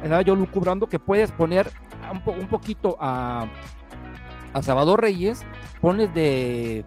[0.00, 0.22] ¿verdad?
[0.22, 1.70] yo lucubrando, que puedes poner
[2.10, 3.46] un, un poquito a,
[4.52, 5.42] a Salvador Reyes
[5.80, 6.84] pones de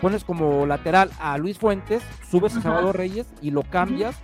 [0.00, 4.16] pones como lateral a Luis Fuentes, subes a Salvador Reyes y lo cambias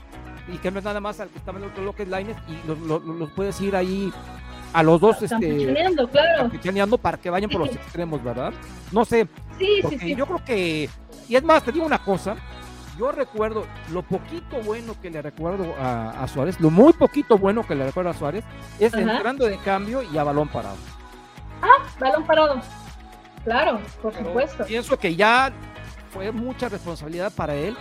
[0.52, 3.60] y cambias nada más al que está en el otro bloque Lines y los, puedes
[3.60, 4.12] ir ahí
[4.72, 5.72] a los dos este
[6.10, 6.98] claro.
[6.98, 8.52] para que vayan por los extremos, ¿verdad?
[8.92, 9.28] No sé.
[9.58, 10.14] Sí, sí, sí.
[10.16, 10.88] Yo creo que
[11.28, 12.36] y es más, te digo una cosa,
[12.98, 17.74] yo recuerdo lo poquito bueno que le recuerdo a, Suárez, lo muy poquito bueno que
[17.74, 18.44] le recuerdo a Suárez
[18.78, 20.76] es entrando de cambio y a balón parado.
[21.62, 22.60] Ah, balón parado.
[23.44, 24.64] Claro, por supuesto.
[24.64, 25.52] Pienso que ya
[26.12, 27.76] fue mucha responsabilidad para él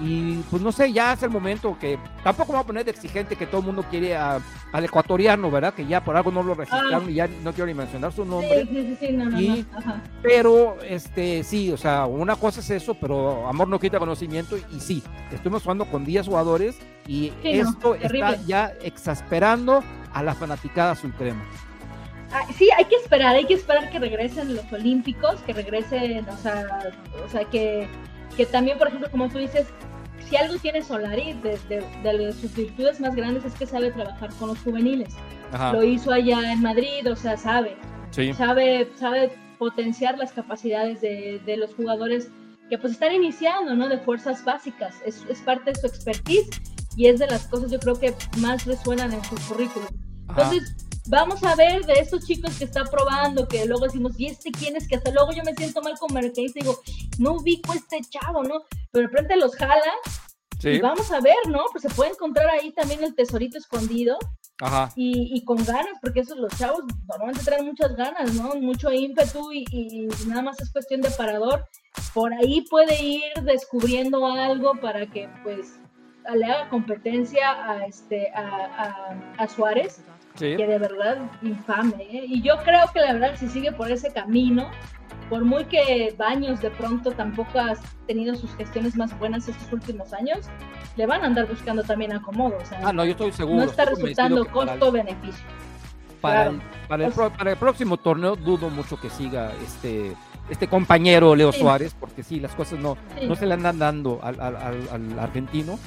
[0.00, 3.36] y pues no sé, ya es el momento que tampoco voy a poner de exigente
[3.36, 5.74] que todo el mundo quiere al ecuatoriano, ¿verdad?
[5.74, 7.10] Que ya por algo no lo registraron ah.
[7.10, 8.66] y ya no quiero ni mencionar su nombre.
[8.66, 13.46] Sí, sí, sí, no, no, Pero, este, sí, o sea, una cosa es eso, pero
[13.46, 18.72] amor no quita conocimiento y, sí, estuvimos jugando con 10 jugadores y esto está ya
[18.82, 21.44] exasperando a la fanaticada azul crema.
[21.44, 21.71] Ah,
[22.56, 26.92] sí, hay que esperar, hay que esperar que regresen los olímpicos, que regresen, o sea,
[27.24, 27.88] o sea que,
[28.36, 29.66] que también, por ejemplo, como tú dices,
[30.28, 34.58] si algo tiene Solari, de, sus virtudes más grandes es que sabe trabajar con los
[34.60, 35.14] juveniles.
[35.72, 37.76] Lo hizo allá en Madrid, o sea, sabe.
[38.34, 42.30] Sabe, sabe potenciar las capacidades de, los jugadores
[42.70, 43.88] que pues están iniciando, ¿no?
[43.88, 46.48] De fuerzas básicas, es, es parte de su expertise
[46.96, 49.88] y es de las cosas yo creo que más resuenan en su currículum.
[50.28, 54.50] Entonces, vamos a ver de estos chicos que está probando, que luego decimos, ¿y este
[54.50, 54.86] quién es?
[54.86, 56.80] Que hasta luego yo me siento mal con y digo,
[57.18, 58.62] no ubico a este chavo, ¿no?
[58.90, 59.92] Pero de repente los jala
[60.70, 61.64] y vamos a ver, ¿no?
[61.72, 64.16] Pues se puede encontrar ahí también el tesorito escondido.
[64.60, 64.92] Ajá.
[64.94, 68.54] Y, con ganas, porque esos los chavos normalmente traen muchas ganas, ¿no?
[68.54, 71.66] Mucho ímpetu y, y, nada más es cuestión de parador.
[72.14, 75.80] Por ahí puede ir descubriendo algo para que pues
[76.32, 80.04] le haga competencia a este a, a, Suárez,
[80.38, 82.02] que de verdad infame.
[82.02, 82.24] ¿eh?
[82.26, 84.70] Y yo creo que la verdad si sigue por ese camino,
[85.28, 87.74] por muy que Baños de pronto tampoco ha
[88.06, 90.48] tenido sus gestiones más buenas estos últimos años,
[90.96, 92.58] le van a andar buscando también acomodo.
[92.60, 93.56] O sea, ah, no, yo estoy seguro.
[93.56, 95.44] No está resultando costo-beneficio.
[96.20, 100.14] Para, el, para, el, para, el, próximo torneo dudo mucho que siga este
[100.48, 104.40] este compañero Leo Suárez, porque sí, las cosas no, no se le andan dando al,
[104.40, 105.78] al, al, argentino.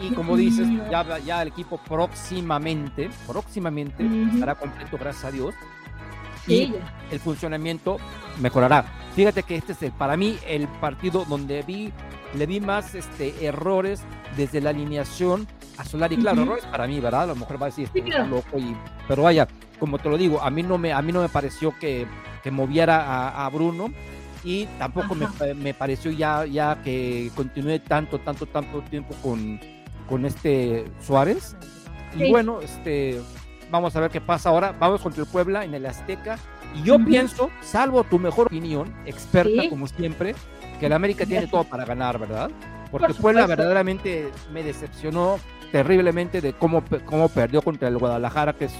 [0.00, 5.54] Y como dices, ya, ya el equipo próximamente, próximamente estará completo, gracias a Dios.
[6.46, 6.74] Y
[7.10, 7.98] el funcionamiento
[8.40, 8.84] mejorará.
[9.14, 11.92] Fíjate que este es el, para mí el partido donde vi,
[12.36, 14.02] le vi más este, errores
[14.36, 15.46] desde la alineación
[15.78, 16.16] a Solari.
[16.16, 17.22] Claro, errores para mí, ¿verdad?
[17.22, 18.76] A lo mejor va a decir, sí, loco, y,
[19.08, 19.46] pero vaya,
[19.78, 22.06] como te lo digo, a mí no me, a mí no me pareció que,
[22.42, 23.92] que moviera a, Bruno
[24.42, 29.60] y tampoco me, me, pareció ya, ya que continúe tanto, tanto, tanto tiempo con,
[30.08, 31.56] con este Suárez.
[32.16, 33.20] Y bueno, este
[33.74, 34.72] Vamos a ver qué pasa ahora.
[34.78, 36.38] Vamos contra el Puebla en el Azteca.
[36.76, 40.36] Y yo pienso, salvo tu mejor opinión, experta como siempre,
[40.78, 42.52] que el América tiene todo para ganar, ¿verdad?
[42.92, 45.40] Porque Puebla verdaderamente me decepcionó
[45.72, 48.74] terriblemente de cómo, cómo perdió contra el Guadalajara, que es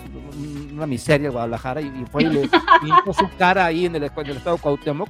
[0.72, 2.40] una miseria el Guadalajara, y, fue y le
[2.80, 5.08] pintó su cara ahí en el, en el estado Cuauhtémoc.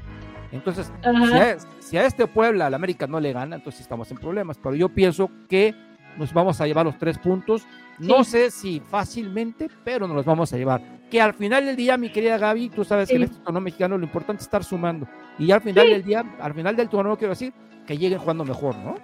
[0.50, 4.16] Entonces, si a, si a, este Puebla al América no le gana, entonces estamos en
[4.16, 4.56] problemas.
[4.62, 5.74] Pero yo pienso que
[6.16, 7.66] nos vamos a llevar los tres puntos
[7.98, 10.80] no sé si fácilmente, pero nos los vamos a llevar.
[11.10, 13.96] Que al final del día, mi querida Gaby, tú sabes que en este torneo mexicano
[13.96, 15.06] lo importante es estar sumando.
[15.38, 17.52] Y al final del día, al final del torneo, quiero decir,
[17.86, 18.96] que lleguen jugando mejor, ¿no?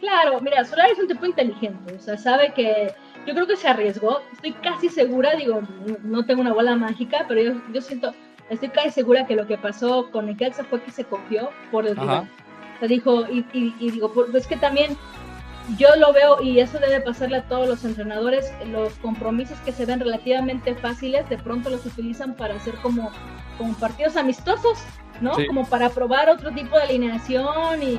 [0.00, 2.92] Claro, mira, Solari es un tipo inteligente, o sea, sabe que
[3.26, 5.62] yo creo que se arriesgó, estoy casi segura, digo,
[6.02, 8.12] no tengo una bola mágica, pero yo, yo siento,
[8.50, 11.96] estoy casi segura que lo que pasó con Necaxa fue que se cogió por el
[11.96, 12.28] rival.
[12.76, 14.96] O sea, dijo, y, y, digo, pues que también
[15.76, 19.84] yo lo veo y eso debe pasarle a todos los entrenadores, los compromisos que se
[19.84, 23.10] ven relativamente fáciles, de pronto los utilizan para hacer como,
[23.58, 24.78] como partidos amistosos,
[25.20, 25.32] ¿no?
[25.46, 27.98] Como para probar otro tipo de alineación y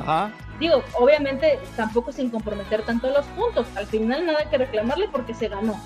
[0.59, 5.49] digo, obviamente tampoco sin comprometer tanto los puntos, al final nada que reclamarle porque se
[5.49, 5.79] ganó,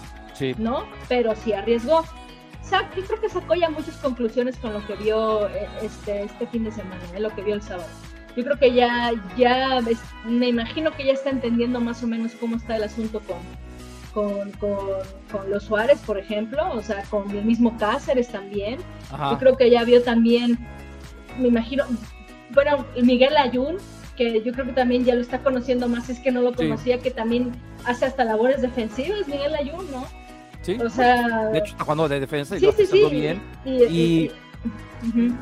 [0.57, 0.85] ¿no?
[1.09, 2.03] Pero sí arriesgó.
[2.95, 6.63] yo creo que sacó ya muchas conclusiones con lo que vio eh, este, este fin
[6.63, 7.19] de semana, ¿eh?
[7.19, 7.89] lo que vio el sábado
[8.35, 9.79] yo creo que ya, ya
[10.25, 13.21] me imagino que ya está entendiendo más o menos cómo está el asunto
[14.13, 18.79] con, con, los Suárez, por ejemplo, o sea, con el mismo Cáceres también.
[19.11, 20.57] Yo creo que ya vio también,
[21.39, 21.85] me imagino,
[22.53, 23.77] bueno, Miguel Ayun,
[24.15, 26.99] que yo creo que también ya lo está conociendo más, es que no lo conocía,
[26.99, 27.51] que también
[27.85, 30.05] hace hasta labores defensivas, Miguel Ayun, ¿no?
[30.61, 33.41] Sí, o sea, de hecho está jugando de defensa y lo está haciendo bien.
[33.65, 34.29] y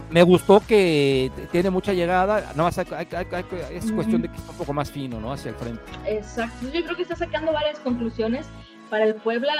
[0.10, 2.76] me gustó que tiene mucha llegada, no, es
[3.92, 5.34] cuestión de que es un poco más fino, ¿no?
[5.34, 5.82] Hacia el frente.
[6.06, 8.48] Exacto, yo creo que está sacando varias conclusiones.
[8.90, 9.54] Para el Puebla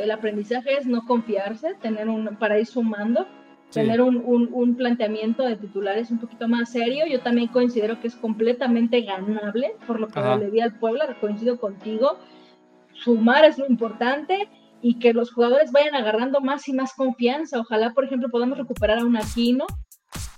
[0.00, 3.28] el aprendizaje es no confiarse, tener un, para ir sumando,
[3.70, 4.16] tener un,
[4.52, 7.04] un, planteamiento de titulares un poquito más serio.
[7.06, 11.60] Yo también considero que es completamente ganable, por lo que le di al Puebla, coincido
[11.60, 12.18] contigo.
[12.92, 14.48] Sumar es lo importante
[14.82, 17.60] y que los jugadores vayan agarrando más y más confianza.
[17.60, 19.66] Ojalá, por ejemplo, podamos recuperar a un Aquino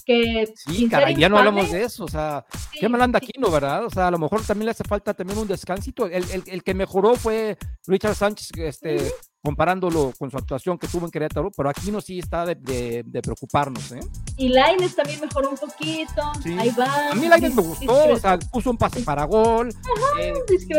[0.05, 0.53] que...
[0.55, 2.45] Sí, caray, ya no hablamos de eso, o sea,
[2.79, 3.87] qué mal anda Aquino, ¿verdad?
[3.87, 6.07] O sea, a lo mejor también le hace falta también un descansito.
[6.07, 9.13] El, el, el que mejoró fue Richard Sánchez, este,
[9.45, 13.23] comparándolo con su actuación que tuvo en Querétaro, pero aquí no sí está de, de,
[13.23, 13.93] preocuparnos.
[13.93, 14.01] ¿eh?
[14.37, 17.11] Y Laines también mejoró un poquito, ahí va.
[17.13, 19.73] A mí Laines me gustó, o sea, puso un pase para gol,
[20.21, 20.33] eh,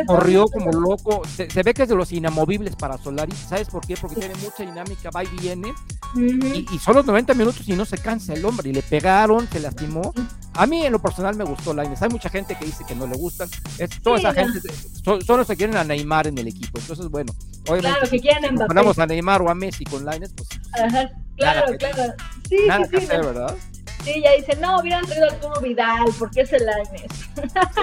[0.05, 3.95] corrió como loco, se, ve que es de los inamovibles para Solari, ¿sabes por qué?
[3.95, 5.73] Porque tiene mucha dinámica, va y viene,
[6.15, 9.47] y, y, son los 90 minutos y no se cansa el hombre, y le pegaron,
[9.49, 10.13] se lastimó.
[10.53, 13.07] A mí en lo personal me gustó Laines, hay mucha gente que dice que no
[13.07, 14.59] le gustan, es, toda esa gente,
[15.25, 17.33] solo se quieren a Neymar en el equipo, entonces bueno,
[17.69, 17.99] obviamente.
[17.99, 20.49] Claro, que quieren Ponemos a Neymar o a Messi con Lines, pues.
[20.73, 22.13] Ajá, claro, claro.
[22.49, 23.55] Sí, nada sí, que hacer, ¿verdad?
[24.03, 27.11] Sí, ya dicen, no, hubieran traído Arturo Vidal, porque es el Lines.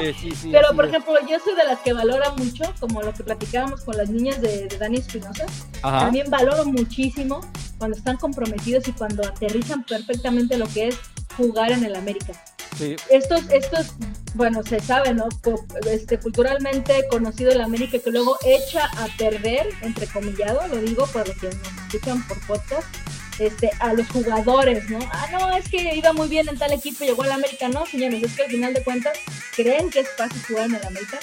[0.00, 0.50] Sí, sí, sí.
[0.52, 3.96] Pero, por ejemplo, yo soy de las que valora mucho, como lo que platicábamos con
[3.96, 5.46] las niñas de, Dani Espinosa.
[5.80, 7.40] También valoro muchísimo
[7.78, 10.96] cuando están comprometidos y cuando aterrizan perfectamente lo que es
[11.36, 12.32] jugar en el América.
[13.10, 13.94] Estos, estos,
[14.34, 15.28] bueno, se sabe, ¿no?
[15.90, 21.26] Este, culturalmente conocido el América que luego echa a perder, entre comillado, lo digo por
[21.26, 22.86] lo que nos escuchan por podcast,
[23.38, 24.98] este, a los jugadores, ¿no?
[25.12, 27.68] Ah, no, es que iba muy bien en tal equipo y llegó al América.
[27.68, 29.18] No, señores, es que al final de cuentas
[29.56, 31.18] creen que es fácil jugar en el América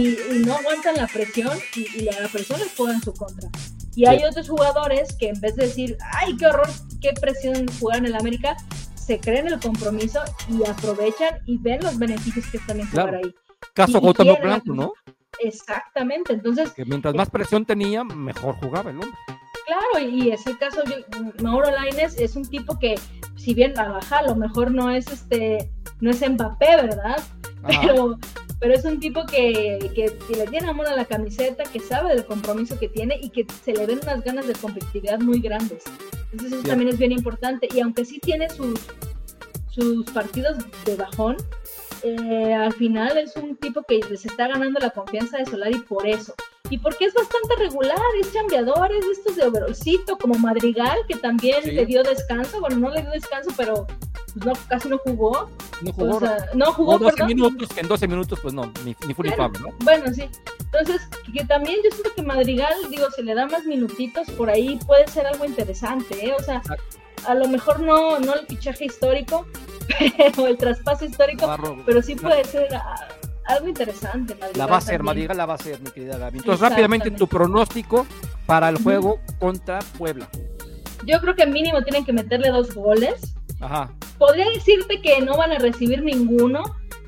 [0.00, 3.48] y, no aguantan la presión y, la presión les juega en su contra.
[3.94, 6.68] Y hay otros jugadores que en vez de decir, ay, qué horror,
[7.00, 8.56] qué presión jugar en el América,
[8.94, 13.34] se creen el compromiso y aprovechan y ven los beneficios que están en jugar ahí.
[13.74, 14.92] Caso Gautamo Blanco, ¿no?
[15.40, 16.70] Exactamente, entonces...
[16.72, 19.18] Que mientras más presión tenía, mejor jugaba el hombre.
[19.68, 20.80] Claro, y es el caso,
[21.42, 22.94] Mauro Laines es un tipo que,
[23.36, 27.22] si bien la baja, a lo mejor no es este, no es Mbappé, ¿verdad?
[27.66, 28.18] Pero,
[28.60, 32.24] pero es un tipo que, que, le tiene amor a la camiseta, que sabe del
[32.24, 35.84] compromiso que tiene y que se le ven unas ganas de competitividad muy grandes.
[36.32, 37.68] Entonces eso también es bien importante.
[37.74, 38.80] Y aunque sí tiene sus,
[39.68, 41.36] sus partidos de bajón,
[42.02, 46.06] eh, al final es un tipo que se está ganando la confianza de Solari por
[46.06, 46.34] eso.
[46.70, 51.64] Y porque es bastante regular, es chambeador, es estos de overolcito, como Madrigal, que también
[51.64, 52.60] le dio descanso.
[52.60, 53.86] Bueno, no le dio descanso, pero
[54.34, 55.48] pues no, casi no jugó.
[55.80, 56.20] No jugó.
[56.54, 59.68] no jugó, 12 minutos, que en 12 minutos, pues no, ni, ni bueno, ¿no?
[59.80, 60.28] Bueno, sí.
[60.60, 64.78] Entonces, que también yo siento que Madrigal, digo, se le da más minutitos, por ahí
[64.86, 66.34] puede ser algo interesante, ¿eh?
[66.38, 66.62] O sea,
[67.26, 69.46] a lo mejor no, no el fichaje histórico,
[70.38, 71.46] o el traspaso histórico,
[71.84, 72.68] pero sí puede ser
[73.46, 74.36] algo interesante.
[74.54, 76.38] la va a ser, Madrigal la va a ser, mi querida Gaby.
[76.38, 78.06] Entonces, rápidamente, tu pronóstico
[78.46, 80.28] para el juego contra Puebla.
[81.06, 83.34] Yo creo que mínimo tienen que meterle dos goles.
[83.60, 83.90] Ajá.
[84.18, 86.62] Podría decirte que no van a recibir ninguno,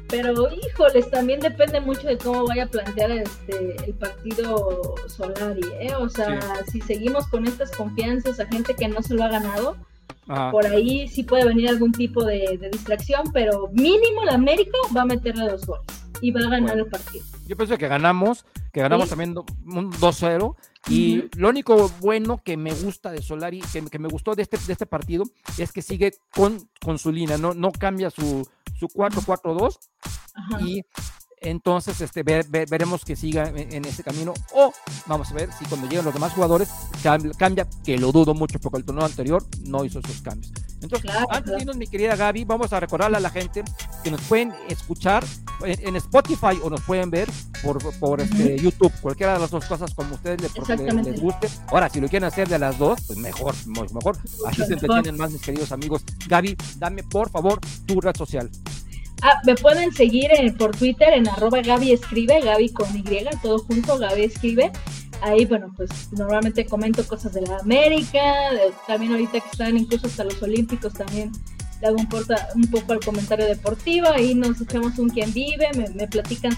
[0.09, 5.95] pero híjoles, también depende mucho de cómo vaya a plantear este el partido Solari, ¿eh?
[5.99, 6.41] O sea,
[6.71, 9.77] si seguimos con estas confianzas a gente que no se lo ha ganado,
[10.51, 15.07] por ahí sí puede venir algún tipo de, distracción, pero mínimo la América va a
[15.07, 15.87] meterle dos goles
[16.21, 17.25] y va a ganar el partido.
[17.47, 20.55] Yo pienso que ganamos, que ganamos también un 2-0.
[20.89, 24.73] Y lo único bueno que me gusta de Solari, que, me gustó de este, de
[24.73, 25.25] este partido,
[25.59, 29.79] es que sigue con, con su línea, no, no cambia su, su 4-4-2
[30.61, 30.83] y
[31.41, 34.73] entonces este, veremos que siga en, ese camino o
[35.07, 36.69] vamos a ver si cuando lleguen los demás jugadores
[37.03, 40.53] cambia, que lo dudo mucho porque el torneo anterior no hizo esos cambios.
[40.83, 43.63] Entonces, antes de irnos, mi querida Gaby, vamos a recordarle a la gente
[44.03, 45.25] que nos pueden escuchar
[45.63, 47.29] en, Spotify o nos pueden ver
[47.63, 51.49] por, por este, YouTube, cualquiera de las dos cosas como ustedes les, les, guste.
[51.69, 54.17] Ahora, si lo quieren hacer de las dos, pues mejor, mejor.
[54.47, 56.03] Así se entretienen más, mis queridos amigos.
[56.29, 58.51] Gaby, dame por favor tu red social.
[59.23, 63.05] Ah, me pueden seguir por Twitter en arroba Gaby Escribe, Gaby con Y,
[63.43, 64.73] todo junto, Gaby Escribe.
[65.21, 68.23] Ahí, bueno, pues normalmente comento cosas de la América,
[68.87, 71.31] también ahorita que están incluso hasta los Olímpicos también
[71.81, 72.09] le hago un,
[72.55, 76.57] un poco al comentario deportivo, ahí nos echamos un quien vive, me, platican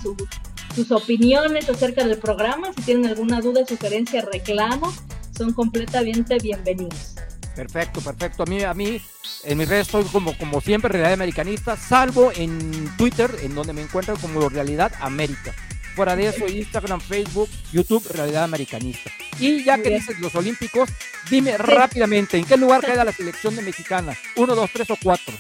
[0.75, 4.93] sus opiniones acerca del programa, si tienen alguna duda, sugerencia, reclamo,
[5.37, 7.15] son completamente bienvenidos.
[7.55, 8.43] Perfecto, perfecto.
[8.43, 9.01] A mí, a mí
[9.45, 13.83] en mis redes estoy como, como siempre, Realidad Americanista, salvo en Twitter, en donde me
[13.83, 15.53] encuentro como Realidad América.
[15.95, 19.11] Fuera de eso, Instagram, Facebook, YouTube, Realidad Americanista.
[19.39, 20.89] Y ya que dices los Olímpicos,
[21.31, 24.17] dime rápidamente, ¿en qué lugar queda la selección de mexicana?
[24.37, 25.35] ¿Uno, dos, tres o cuatro?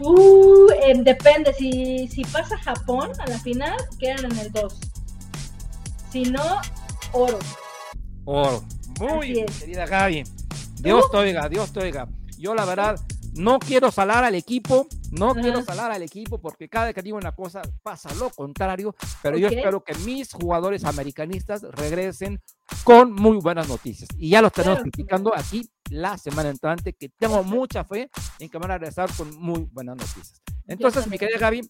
[0.00, 4.80] Uh, em, depende, si, si pasa Japón a la final, quedan en el 2.
[6.10, 6.60] Si no,
[7.12, 7.38] oro.
[8.24, 8.64] Oro.
[8.98, 10.24] Muy bien, querida Gaby.
[10.82, 12.08] Dios te oiga, Dios te oiga.
[12.38, 12.98] Yo la verdad
[13.34, 17.16] no quiero salar al equipo, no quiero salar al equipo porque cada vez que digo
[17.16, 22.40] una cosa pasa lo contrario, pero yo espero que mis jugadores americanistas regresen
[22.82, 24.08] con muy buenas noticias.
[24.18, 28.58] Y ya lo tenemos criticando aquí la semana entrante, que tengo mucha fe en que
[28.58, 30.42] van a regresar con muy buenas noticias.
[30.66, 31.60] Entonces, mi querida Gaby,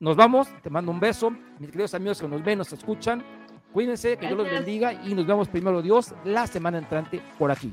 [0.00, 3.24] nos vamos, te mando un beso, mis queridos amigos que nos ven, nos escuchan,
[3.72, 7.72] cuídense, que Dios los bendiga y nos vemos primero Dios la semana entrante por aquí.